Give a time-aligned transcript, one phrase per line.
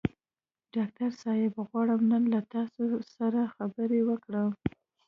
[0.75, 2.83] ډاکټر صاحب غواړم نن له تاسو
[3.15, 4.49] سره خبرې وکړم.